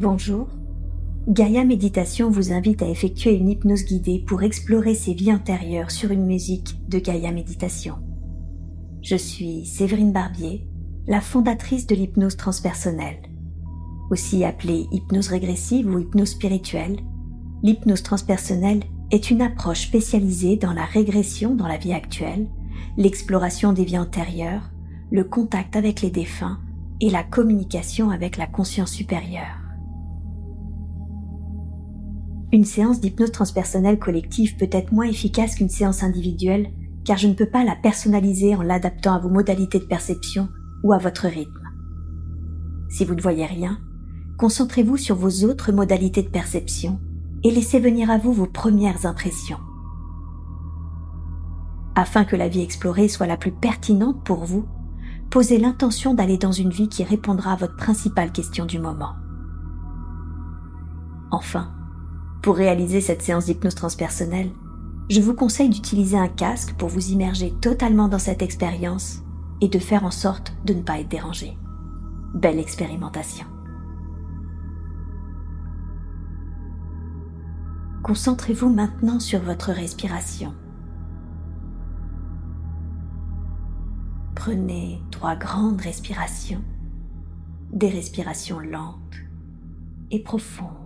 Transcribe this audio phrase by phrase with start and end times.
[0.00, 0.48] Bonjour.
[1.28, 6.10] Gaia Méditation vous invite à effectuer une hypnose guidée pour explorer ses vies intérieures sur
[6.10, 7.96] une musique de Gaia Méditation.
[9.02, 10.66] Je suis Séverine Barbier,
[11.06, 13.20] la fondatrice de l'hypnose transpersonnelle.
[14.10, 17.00] Aussi appelée hypnose régressive ou hypnose spirituelle,
[17.62, 22.48] l'hypnose transpersonnelle est une approche spécialisée dans la régression dans la vie actuelle,
[22.96, 24.70] l'exploration des vies antérieures,
[25.10, 26.58] le contact avec les défunts
[27.02, 29.59] et la communication avec la conscience supérieure.
[32.52, 36.72] Une séance d'hypnose transpersonnelle collective peut être moins efficace qu'une séance individuelle
[37.04, 40.48] car je ne peux pas la personnaliser en l'adaptant à vos modalités de perception
[40.82, 41.68] ou à votre rythme.
[42.88, 43.78] Si vous ne voyez rien,
[44.36, 47.00] concentrez-vous sur vos autres modalités de perception
[47.44, 49.60] et laissez venir à vous vos premières impressions.
[51.94, 54.66] Afin que la vie explorée soit la plus pertinente pour vous,
[55.30, 59.14] posez l'intention d'aller dans une vie qui répondra à votre principale question du moment.
[61.30, 61.72] Enfin,
[62.42, 64.50] pour réaliser cette séance d'hypnose transpersonnelle,
[65.10, 69.22] je vous conseille d'utiliser un casque pour vous immerger totalement dans cette expérience
[69.60, 71.56] et de faire en sorte de ne pas être dérangé.
[72.34, 73.46] Belle expérimentation.
[78.02, 80.54] Concentrez-vous maintenant sur votre respiration.
[84.34, 86.64] Prenez trois grandes respirations,
[87.72, 88.96] des respirations lentes
[90.10, 90.79] et profondes.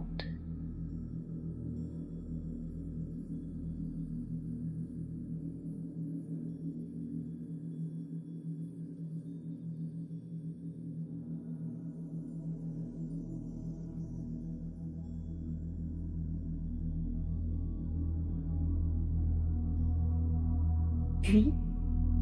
[21.34, 21.52] Puis,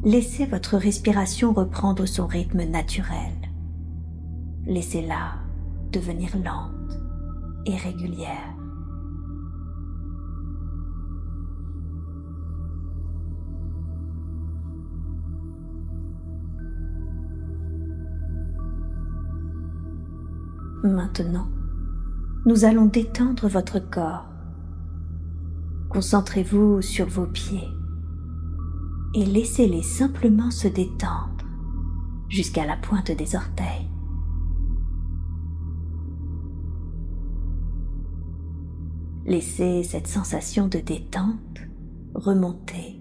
[0.03, 3.35] laissez votre respiration reprendre son rythme naturel.
[4.65, 5.35] Laissez-la
[5.91, 6.99] devenir lente
[7.67, 8.55] et régulière.
[20.83, 21.49] Maintenant,
[22.47, 24.25] nous allons détendre votre corps.
[25.89, 27.69] Concentrez-vous sur vos pieds
[29.13, 31.45] et laissez-les simplement se détendre
[32.29, 33.89] jusqu'à la pointe des orteils.
[39.25, 41.61] Laissez cette sensation de détente
[42.13, 42.99] remonter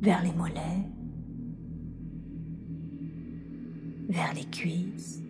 [0.00, 0.88] vers les mollets,
[4.08, 5.22] vers les cuisses,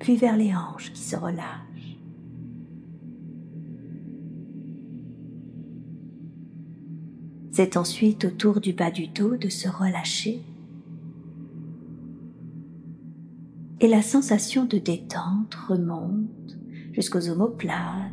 [0.00, 1.75] puis vers les hanches qui se relâchent.
[7.56, 10.42] C'est ensuite autour du bas du dos de se relâcher
[13.80, 16.58] et la sensation de détente remonte
[16.92, 18.12] jusqu'aux omoplates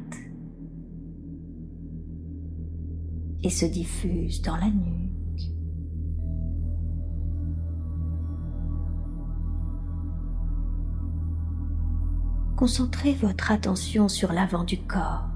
[3.43, 5.51] et se diffuse dans la nuque.
[12.55, 15.27] Concentrez votre attention sur l'avant du corps.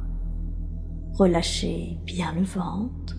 [1.12, 3.17] Relâchez bien le ventre.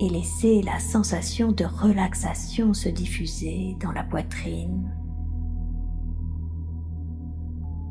[0.00, 4.94] Et laissez la sensation de relaxation se diffuser dans la poitrine,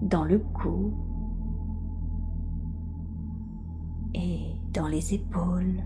[0.01, 0.93] dans le cou
[4.13, 5.83] et dans les épaules.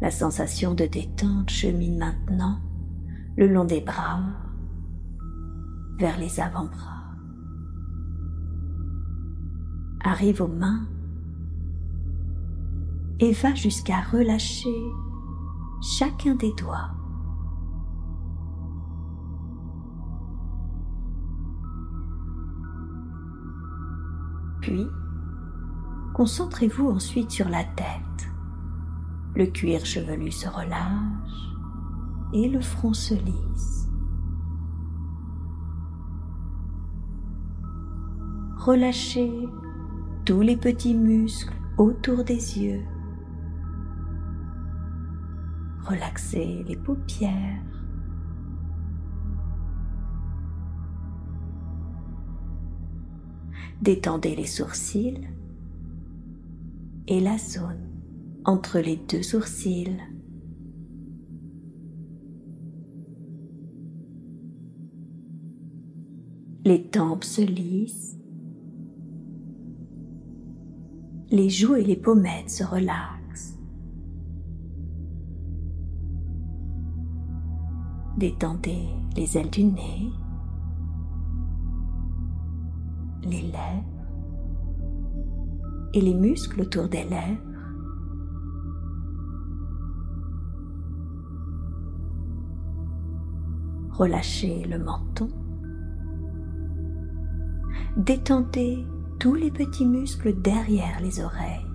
[0.00, 2.60] La sensation de détente chemine maintenant
[3.36, 4.20] le long des bras
[5.98, 6.97] vers les avant-bras
[10.02, 10.86] arrive aux mains
[13.20, 14.92] et va jusqu'à relâcher
[15.80, 16.90] chacun des doigts.
[24.60, 24.86] Puis,
[26.14, 28.30] concentrez-vous ensuite sur la tête.
[29.34, 31.48] Le cuir chevelu se relâche
[32.32, 33.88] et le front se lisse.
[38.58, 39.48] Relâchez
[40.28, 42.82] tous les petits muscles autour des yeux.
[45.86, 47.62] Relaxez les paupières.
[53.80, 55.26] Détendez les sourcils
[57.06, 57.88] et la zone
[58.44, 59.96] entre les deux sourcils.
[66.66, 68.18] Les tempes se lissent
[71.30, 73.58] les joues et les pommettes se relaxent.
[78.16, 80.12] Détendez les ailes du nez,
[83.22, 83.84] les lèvres
[85.94, 87.44] et les muscles autour des lèvres.
[93.90, 95.28] Relâchez le menton.
[97.96, 98.86] Détendez
[99.18, 101.66] tous les petits muscles derrière les oreilles.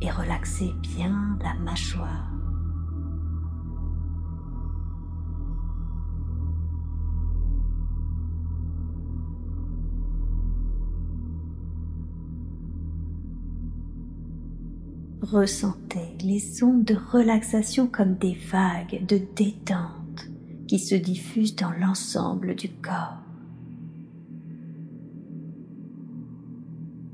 [0.00, 2.32] Et relaxez bien la mâchoire.
[15.22, 19.97] Ressentez les ondes de relaxation comme des vagues de détente
[20.68, 23.16] qui se diffusent dans l'ensemble du corps.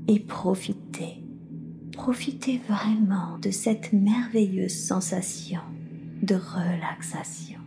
[0.07, 1.23] Et profitez,
[1.93, 5.61] profitez vraiment de cette merveilleuse sensation
[6.21, 7.59] de relaxation.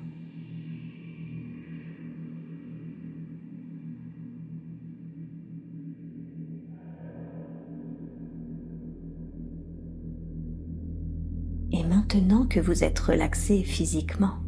[11.73, 14.39] Et maintenant que vous êtes relaxé physiquement,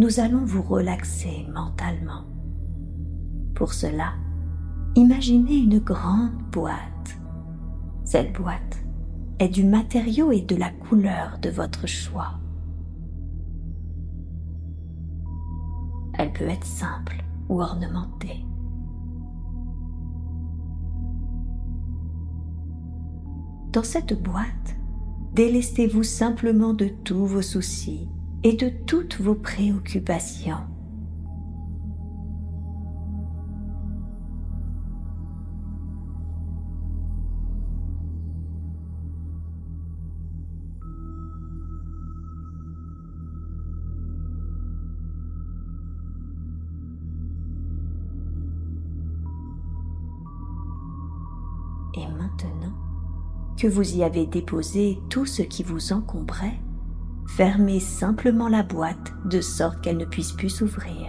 [0.00, 2.24] nous allons vous relaxer mentalement.
[3.54, 4.14] Pour cela,
[4.96, 7.20] imaginez une grande boîte.
[8.04, 8.82] Cette boîte
[9.40, 12.40] est du matériau et de la couleur de votre choix.
[16.14, 18.46] Elle peut être simple ou ornementée.
[23.70, 24.76] Dans cette boîte,
[25.34, 28.08] délestez-vous simplement de tous vos soucis
[28.42, 30.56] et de toutes vos préoccupations.
[51.94, 52.72] Et maintenant,
[53.58, 56.58] que vous y avez déposé tout ce qui vous encombrait,
[57.40, 61.06] fermez simplement la boîte de sorte qu'elle ne puisse plus s'ouvrir.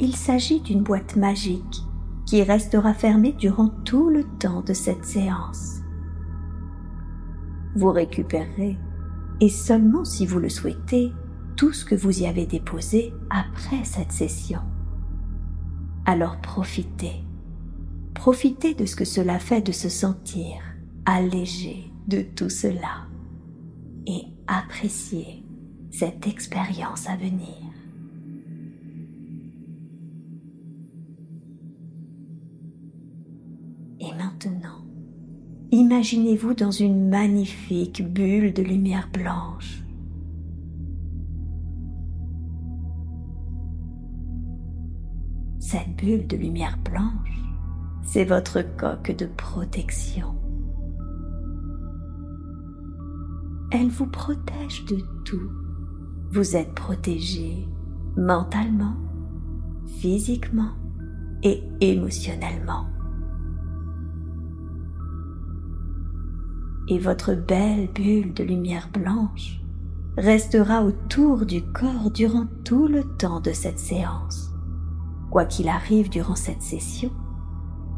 [0.00, 1.84] Il s'agit d'une boîte magique
[2.26, 5.82] qui restera fermée durant tout le temps de cette séance.
[7.76, 8.76] Vous récupérerez,
[9.40, 11.12] et seulement si vous le souhaitez,
[11.54, 14.73] tout ce que vous y avez déposé après cette session.
[16.06, 17.24] Alors profitez,
[18.12, 20.60] profitez de ce que cela fait de se sentir
[21.06, 23.06] allégé de tout cela
[24.06, 25.42] et appréciez
[25.90, 27.56] cette expérience à venir.
[34.00, 34.84] Et maintenant,
[35.70, 39.83] imaginez-vous dans une magnifique bulle de lumière blanche
[45.74, 47.42] Cette bulle de lumière blanche,
[48.04, 50.36] c'est votre coque de protection.
[53.72, 55.50] Elle vous protège de tout.
[56.30, 57.66] Vous êtes protégé
[58.16, 58.94] mentalement,
[59.98, 60.70] physiquement
[61.42, 62.86] et émotionnellement.
[66.86, 69.60] Et votre belle bulle de lumière blanche
[70.16, 74.53] restera autour du corps durant tout le temps de cette séance
[75.34, 77.10] quoi qu'il arrive durant cette session,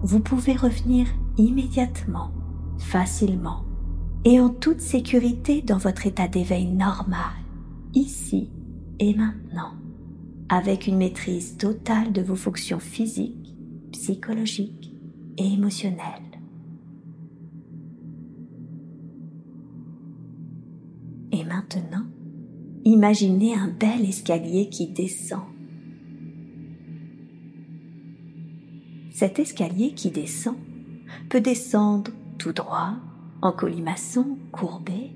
[0.02, 2.30] vous pouvez revenir immédiatement,
[2.78, 3.62] facilement
[4.24, 7.34] et en toute sécurité dans votre état d'éveil normal,
[7.92, 8.48] ici
[9.00, 9.74] et maintenant,
[10.48, 13.54] avec une maîtrise totale de vos fonctions physiques,
[13.92, 14.94] psychologiques
[15.36, 16.40] et émotionnelles.
[21.32, 22.06] Et maintenant,
[22.86, 25.42] imaginez un bel escalier qui descend
[29.18, 30.56] Cet escalier qui descend
[31.30, 32.96] peut descendre tout droit,
[33.40, 35.10] en colimaçon, courbé.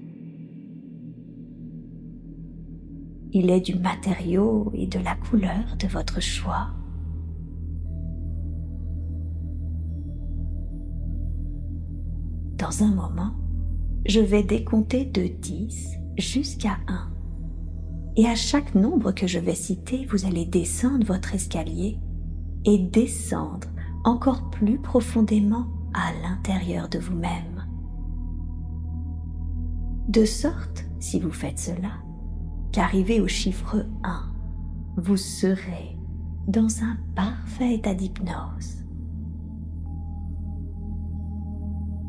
[3.34, 6.68] Il est du matériau et de la couleur de votre choix.
[12.56, 13.34] Dans un moment,
[14.06, 17.10] je vais décompter de 10 jusqu'à 1.
[18.16, 21.98] Et à chaque nombre que je vais citer, vous allez descendre votre escalier
[22.64, 23.68] et descendre
[24.04, 27.66] encore plus profondément à l'intérieur de vous-même.
[30.08, 31.92] De sorte, si vous faites cela,
[32.72, 34.32] qu'arrivé au chiffre 1,
[34.96, 35.96] vous serez
[36.48, 38.84] dans un parfait état d'hypnose.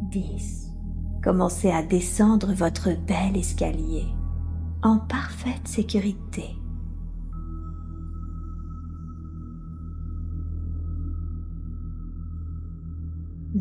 [0.10, 0.72] 10.
[1.24, 4.06] Commencez à descendre votre bel escalier
[4.84, 6.61] en parfaite sécurité.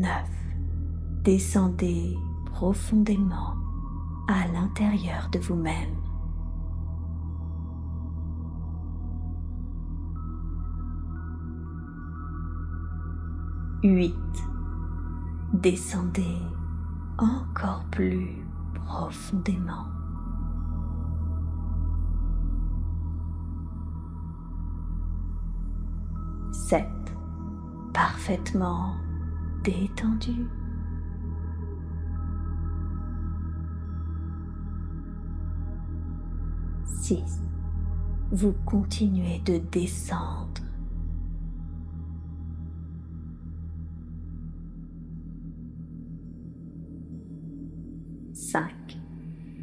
[0.00, 0.10] 9.
[1.24, 2.16] Descendez
[2.46, 3.54] profondément
[4.28, 5.94] à l'intérieur de vous-même.
[13.82, 14.14] 8.
[15.52, 16.38] Descendez
[17.18, 18.42] encore plus
[18.74, 19.84] profondément.
[26.52, 26.86] 7.
[27.92, 28.94] Parfaitement
[29.64, 30.46] détendu.
[36.84, 37.42] 6.
[38.30, 40.62] Vous continuez de descendre.
[48.32, 48.72] 5.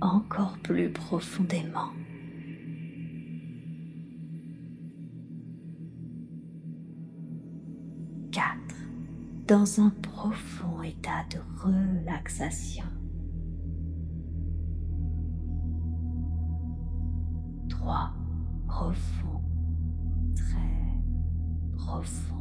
[0.02, 1.92] Encore plus profondément.
[9.48, 12.84] Dans un profond état de relaxation.
[17.70, 18.12] 3.
[18.68, 19.42] Profond,
[20.36, 22.36] très profond.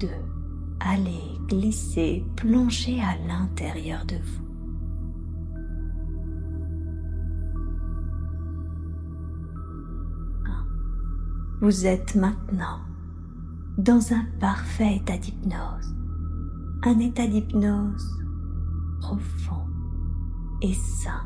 [0.00, 0.08] 2.
[0.80, 4.49] Allez glisser, plonger à l'intérieur de vous.
[11.62, 12.80] Vous êtes maintenant
[13.76, 15.94] dans un parfait état d'hypnose,
[16.84, 18.18] un état d'hypnose
[19.02, 19.66] profond
[20.62, 21.20] et sain.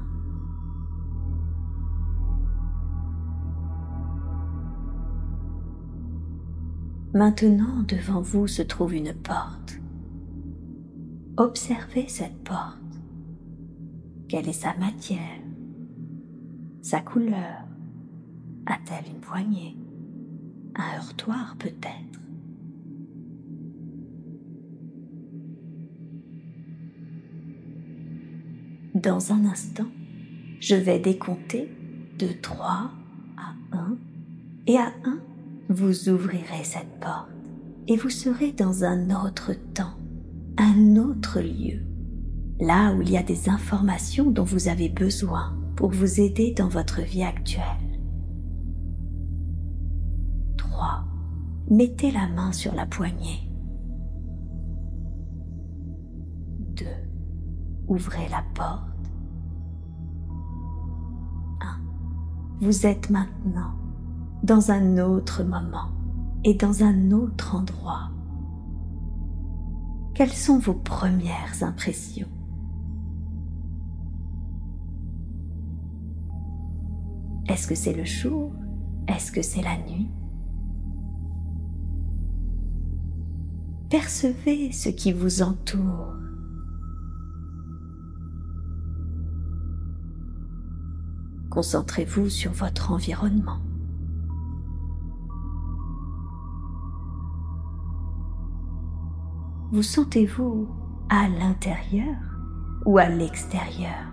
[7.13, 9.79] Maintenant, devant vous se trouve une porte.
[11.37, 12.81] Observez cette porte.
[14.29, 15.21] Quelle est sa matière?
[16.83, 17.69] Sa couleur?
[18.67, 19.77] A-t-elle une poignée?
[20.77, 22.15] Un heurtoir peut-être
[28.95, 29.89] Dans un instant,
[30.61, 31.69] je vais décompter
[32.19, 32.93] de 3
[33.37, 33.99] à 1
[34.69, 35.19] et à 1,
[35.69, 37.29] vous ouvrirez cette porte
[37.89, 39.99] et vous serez dans un autre temps,
[40.59, 41.81] un autre lieu,
[42.61, 46.69] là où il y a des informations dont vous avez besoin pour vous aider dans
[46.69, 47.84] votre vie actuelle.
[51.71, 53.51] Mettez la main sur la poignée.
[56.77, 56.85] 2.
[57.89, 58.89] Ouvrez la porte.
[61.61, 61.81] 1.
[62.61, 63.75] Vous êtes maintenant
[64.43, 65.91] dans un autre moment
[66.45, 68.11] et dans un autre endroit.
[70.15, 72.29] Quelles sont vos premières impressions?
[77.49, 78.53] Est-ce que c'est le jour?
[79.09, 80.11] Est-ce que c'est la nuit?
[83.95, 86.17] Percevez ce qui vous entoure.
[91.49, 93.61] Concentrez-vous sur votre environnement.
[99.71, 100.69] vous sentez-vous
[101.09, 102.17] à l'intérieur
[102.87, 104.13] ou à l'extérieur?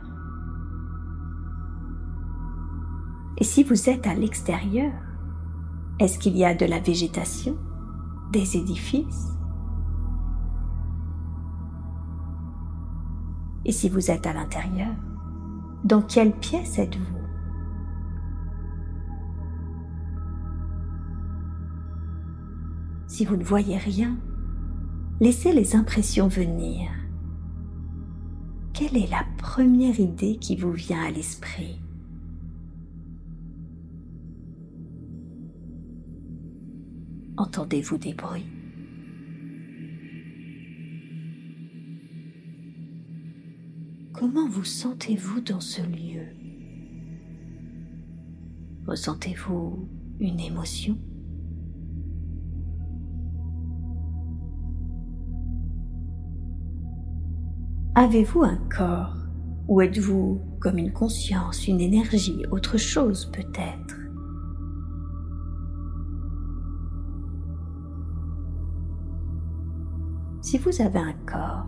[3.38, 4.94] Et si vous êtes à l'extérieur,
[6.00, 7.58] est-ce qu'il y a de la végétation,
[8.32, 9.41] des édifices
[13.66, 14.94] Et si vous êtes à l'intérieur,
[15.84, 17.22] dans quelle pièce êtes-vous?
[23.08, 24.18] Si vous ne voyez rien,
[25.20, 26.90] laissez les impressions venir.
[28.74, 31.82] Quelle est la première idée qui vous vient à l'esprit?
[37.38, 38.51] Entendez-vous des bruits?
[44.14, 46.28] Comment vous sentez-vous dans ce lieu?
[48.86, 49.88] Ressentez-vous
[50.20, 50.98] une émotion?
[57.96, 59.18] Avez-vous un corps
[59.68, 63.98] ou êtes-vous comme une conscience, une énergie, autre chose peut-être?
[70.42, 71.68] Si vous avez un corps,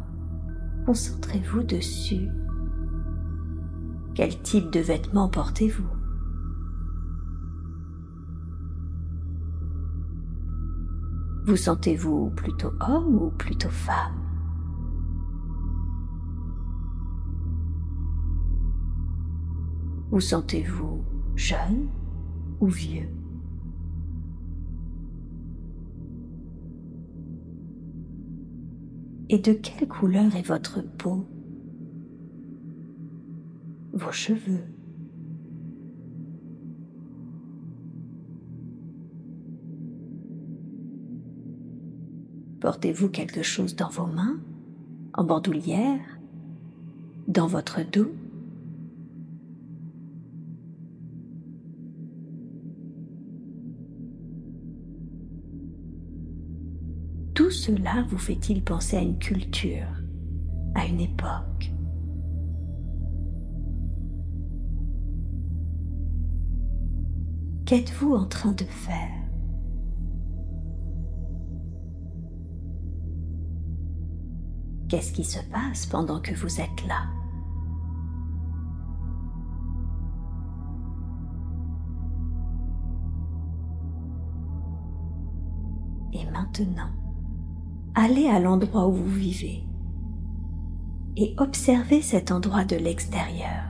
[0.85, 2.29] concentrez-vous dessus.
[4.15, 5.87] Quel type de vêtements portez-vous?
[11.45, 14.19] Vous sentez-vous plutôt homme ou plutôt femme?
[20.11, 21.03] Vous sentez-vous
[21.35, 21.89] jeune
[22.59, 23.09] ou vieux?
[29.33, 31.25] Et de quelle couleur est votre peau?
[33.91, 34.63] Vos cheveux.
[42.61, 44.39] Portez-vous quelque chose dans vos mains,
[45.15, 46.19] en bandoulière,
[47.27, 48.11] dans votre dos?
[57.63, 59.88] Cela vous fait-il penser à une culture,
[60.75, 61.72] à une époque?
[67.65, 69.10] Qu'êtes-vous en train de faire?
[74.89, 77.05] Qu'est-ce qui se passe pendant que vous êtes là?
[86.12, 86.89] Et maintenant,
[87.95, 89.63] allez à l'endroit où vous vivez
[91.15, 93.69] et observez cet endroit de l'extérieur.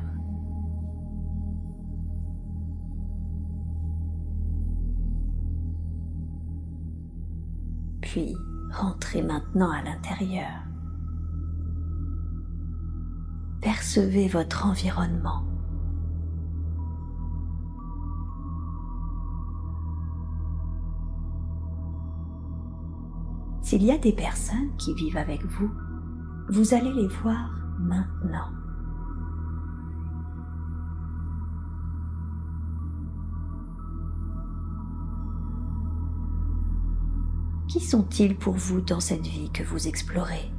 [8.01, 8.36] Puis
[8.72, 10.63] rentrez maintenant à l'intérieur.
[13.62, 15.52] Percevez votre environnement.
[23.63, 25.72] S'il y a des personnes qui vivent avec vous,
[26.50, 28.51] vous allez les voir maintenant.
[37.70, 40.51] Qui sont-ils pour vous dans cette vie que vous explorez?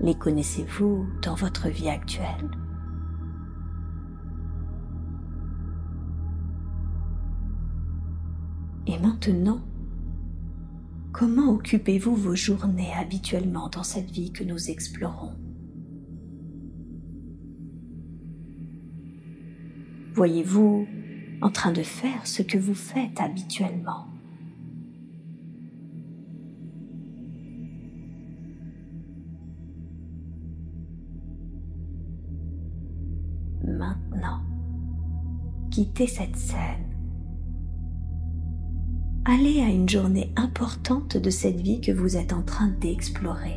[0.00, 2.61] Les connaissez-vous dans votre vie actuelle?
[8.86, 9.60] Et maintenant,
[11.12, 15.34] comment occupez-vous vos journées habituellement dans cette vie que nous explorons?
[20.14, 20.86] Voyez-vous
[21.40, 24.06] en train de faire ce que vous faites habituellement?
[33.64, 34.40] Maintenant.
[35.70, 36.91] Quittez cette scène.
[39.24, 43.56] Allez à une journée importante de cette vie que vous êtes en train d'explorer.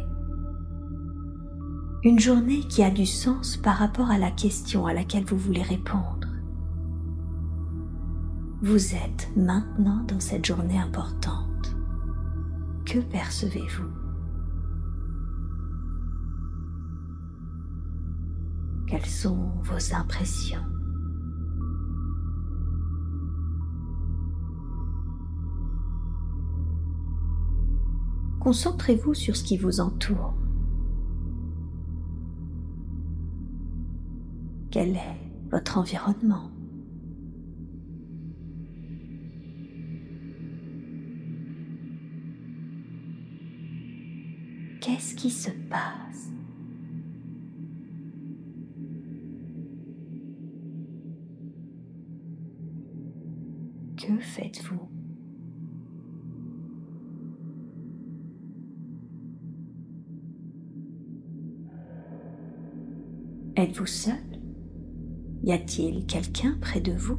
[2.04, 5.63] Une journée qui a du sens par rapport à la question à laquelle vous voulez
[5.63, 6.28] répondre.
[8.62, 11.75] Vous êtes maintenant dans cette journée importante.
[12.86, 13.89] Que percevez-vous?
[18.86, 20.75] Quelles sont vos impressions?
[28.46, 30.36] Concentrez-vous sur ce qui vous entoure.
[34.70, 36.52] Quel est votre environnement?
[44.80, 46.30] Qu'est-ce qui se passe?
[53.98, 54.95] Que faites-vous?
[63.65, 64.13] Êtes-vous seul?
[65.43, 67.17] Y a-t-il quelqu'un près de vous?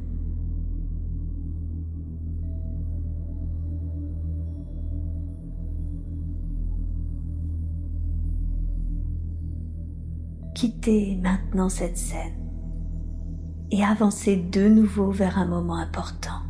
[10.55, 12.31] Quittez maintenant cette scène
[13.69, 16.43] et avancez de nouveau vers un moment important.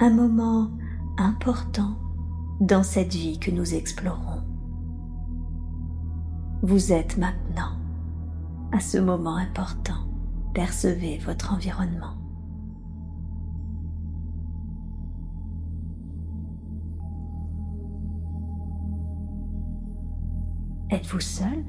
[0.00, 0.70] Un moment
[1.18, 1.98] important
[2.62, 4.40] dans cette vie que nous explorons.
[6.62, 7.43] Vous êtes maintenant
[8.74, 10.08] à ce moment important.
[10.52, 12.16] Percevez votre environnement.
[20.90, 21.64] Êtes-vous seul?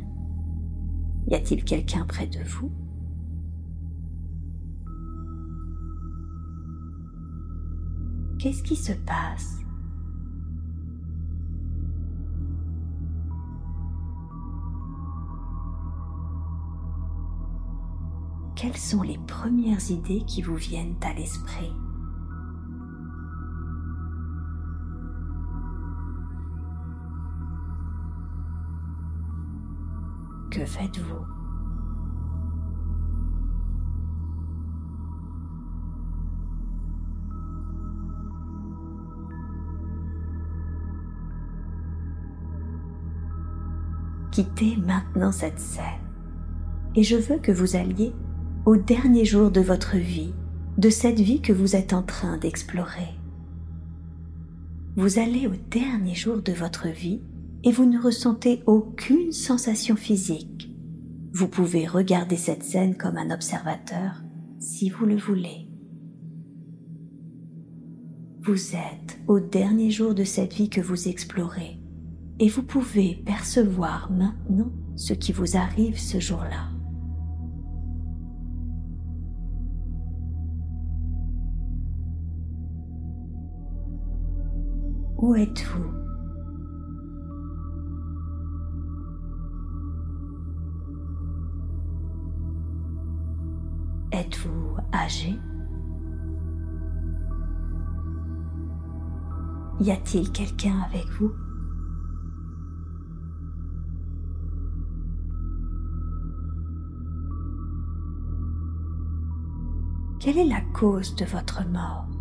[1.27, 2.71] Y a-t-il quelqu'un près de vous?
[8.39, 9.64] Qu'est-ce qui se passe?
[18.55, 21.73] Quelles sont les premières idées qui vous viennent à l'esprit
[30.51, 31.25] Que faites-vous
[44.31, 45.83] Quittez maintenant cette scène.
[46.95, 48.13] Et je veux que vous alliez
[48.65, 50.33] au dernier jour de votre vie,
[50.79, 53.13] de cette vie que vous êtes en train d'explorer.
[54.95, 57.21] Vous allez au dernier jour de votre vie
[57.63, 60.75] et vous ne ressentez aucune sensation physique.
[61.31, 64.23] Vous pouvez regarder cette scène comme un observateur
[64.57, 65.69] si vous le voulez.
[68.41, 71.79] Vous êtes au dernier jour de cette vie que vous explorez
[72.39, 76.74] et vous pouvez percevoir maintenant ce qui vous arrive ce jour-là.
[85.25, 85.91] Où êtes-vous?
[94.11, 95.33] Êtes-vous âgé?
[99.79, 101.31] Y a-t-il quelqu'un avec vous?
[110.19, 112.14] Quelle est la cause de votre mort?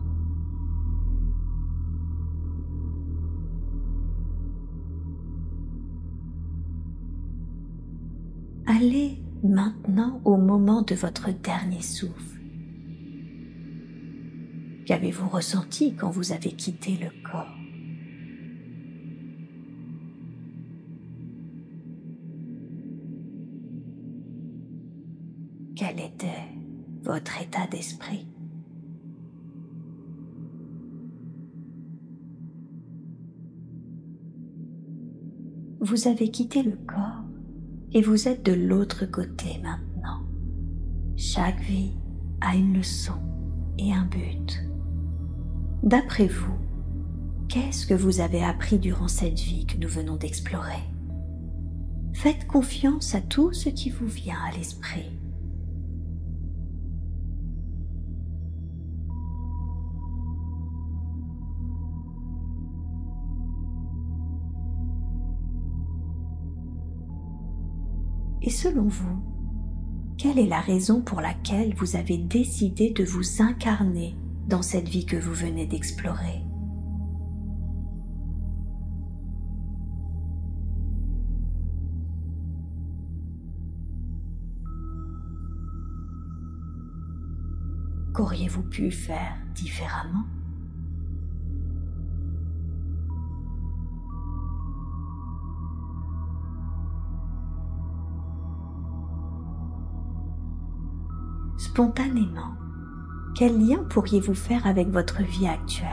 [8.77, 12.41] Allez maintenant au moment de votre dernier souffle.
[14.85, 17.55] Qu'avez-vous ressenti quand vous avez quitté le corps?
[25.77, 26.49] Quel était
[27.05, 28.27] votre état d'esprit?
[35.79, 37.24] Vous avez quitté le corps
[37.95, 40.27] et vous êtes de l'autre côté maintenant.
[41.17, 41.97] Chaque vie
[42.41, 43.15] a une leçon
[43.79, 44.65] et un but.
[45.85, 46.59] D'après vous,
[47.49, 50.83] qu'est-ce que vous avez appris durant cette vie que nous venons d'explorer?
[52.15, 55.14] Faites confiance à tout ce qui vous vient à l'esprit.
[68.55, 69.21] Selon vous,
[70.17, 74.17] quelle est la raison pour laquelle vous avez décidé de vous incarner
[74.49, 76.41] dans cette vie que vous venez d'explorer?
[88.15, 90.25] Qu'auriez-vous pu faire différemment?
[101.75, 102.55] Spontanément,
[103.35, 105.89] quel lien pourriez-vous faire avec votre vie actuelle?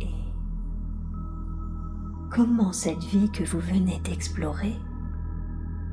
[0.00, 0.06] Et
[2.32, 4.74] comment cette vie que vous venez d'explorer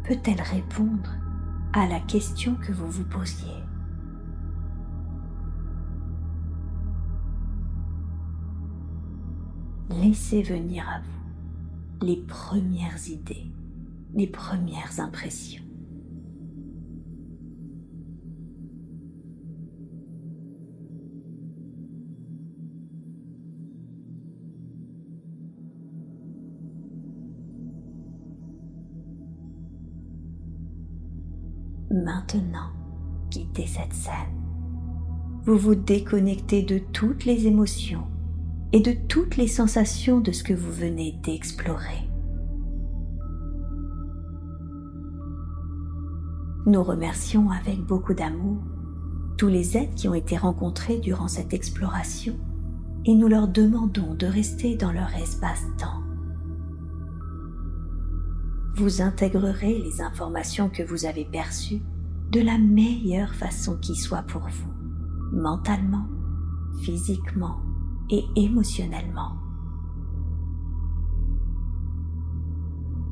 [0.08, 1.12] peut-elle répondre
[1.74, 3.65] à la question que vous vous posiez?
[10.06, 13.52] Laissez venir à vous les premières idées,
[14.14, 15.64] les premières impressions.
[31.90, 32.72] Maintenant,
[33.32, 34.14] quittez cette scène.
[35.46, 38.06] Vous vous déconnectez de toutes les émotions
[38.76, 42.10] et de toutes les sensations de ce que vous venez d'explorer.
[46.66, 48.58] Nous remercions avec beaucoup d'amour
[49.38, 52.36] tous les êtres qui ont été rencontrés durant cette exploration
[53.06, 56.04] et nous leur demandons de rester dans leur espace-temps.
[58.76, 61.82] Vous intégrerez les informations que vous avez perçues
[62.30, 64.74] de la meilleure façon qui soit pour vous,
[65.32, 66.08] mentalement,
[66.82, 67.65] physiquement
[68.10, 69.34] et émotionnellement.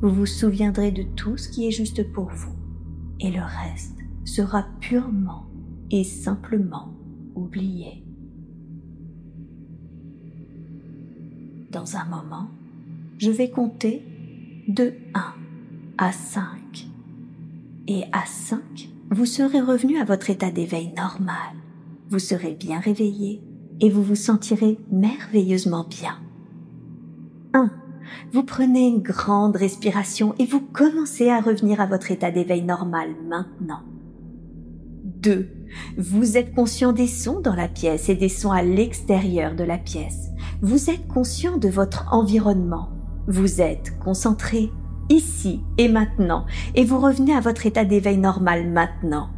[0.02, 2.54] Vous vous souviendrez de tout ce qui est juste pour vous
[3.20, 5.46] et le reste sera purement
[5.90, 6.94] et simplement
[7.34, 8.04] oublié.
[11.70, 12.50] Dans un moment,
[13.18, 14.02] je vais compter
[14.68, 15.34] de 1
[15.98, 16.88] à 5.
[17.86, 21.54] Et à 5, vous serez revenu à votre état d'éveil normal.
[22.08, 23.42] Vous serez bien réveillé
[23.80, 26.16] et vous vous sentirez merveilleusement bien.
[27.54, 27.70] 1.
[28.32, 33.10] Vous prenez une grande respiration et vous commencez à revenir à votre état d'éveil normal
[33.28, 33.82] maintenant.
[35.22, 35.48] 2.
[35.96, 39.78] Vous êtes conscient des sons dans la pièce et des sons à l'extérieur de la
[39.78, 40.28] pièce.
[40.60, 42.90] Vous êtes conscient de votre environnement.
[43.26, 44.70] Vous êtes concentré
[45.08, 49.30] ici et maintenant et vous revenez à votre état d'éveil normal maintenant.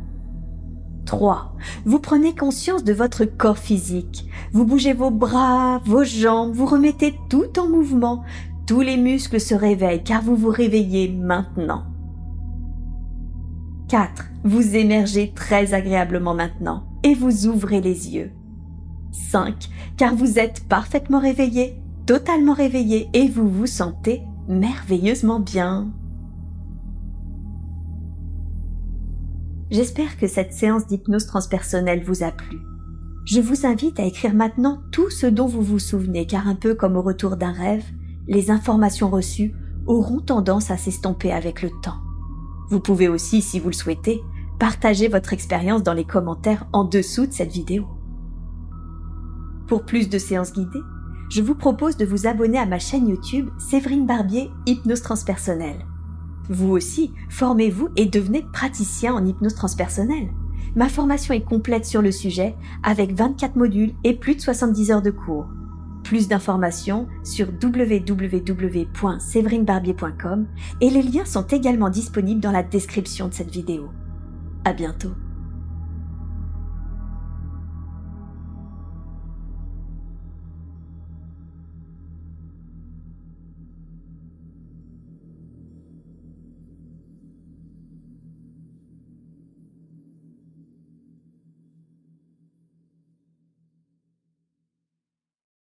[1.06, 1.54] 3.
[1.86, 4.28] Vous prenez conscience de votre corps physique.
[4.52, 8.22] Vous bougez vos bras, vos jambes, vous remettez tout en mouvement.
[8.66, 11.84] Tous les muscles se réveillent car vous vous réveillez maintenant.
[13.88, 14.24] 4.
[14.44, 18.32] Vous émergez très agréablement maintenant et vous ouvrez les yeux.
[19.12, 19.68] 5.
[19.96, 25.92] Car vous êtes parfaitement réveillé, totalement réveillé et vous vous sentez merveilleusement bien.
[29.70, 32.60] J'espère que cette séance d'hypnose transpersonnelle vous a plu.
[33.24, 36.74] Je vous invite à écrire maintenant tout ce dont vous vous souvenez car un peu
[36.74, 37.84] comme au retour d'un rêve,
[38.28, 39.54] les informations reçues
[39.86, 41.98] auront tendance à s'estomper avec le temps.
[42.68, 44.22] Vous pouvez aussi, si vous le souhaitez,
[44.60, 47.86] partager votre expérience dans les commentaires en dessous de cette vidéo.
[49.66, 50.82] Pour plus de séances guidées,
[51.28, 55.84] je vous propose de vous abonner à ma chaîne YouTube Séverine Barbier Hypnose Transpersonnelle.
[56.48, 60.28] Vous aussi, formez-vous et devenez praticien en hypnose transpersonnelle.
[60.74, 65.02] Ma formation est complète sur le sujet avec 24 modules et plus de 70 heures
[65.02, 65.46] de cours.
[66.04, 70.46] Plus d'informations sur www.séverinebarbier.com
[70.80, 73.88] et les liens sont également disponibles dans la description de cette vidéo.
[74.64, 75.10] À bientôt.